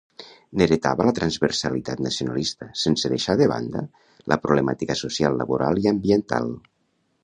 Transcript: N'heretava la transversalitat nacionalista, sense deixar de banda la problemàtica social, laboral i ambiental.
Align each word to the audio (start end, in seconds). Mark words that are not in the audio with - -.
N'heretava 0.61 1.05
la 1.09 1.13
transversalitat 1.19 2.01
nacionalista, 2.07 2.71
sense 2.85 3.13
deixar 3.15 3.37
de 3.45 3.51
banda 3.55 3.87
la 4.35 4.43
problemàtica 4.49 5.01
social, 5.07 5.43
laboral 5.45 5.87
i 5.87 5.91
ambiental. 5.97 6.55